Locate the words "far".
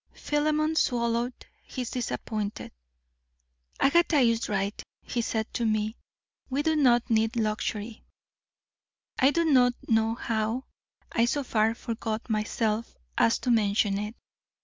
11.43-11.75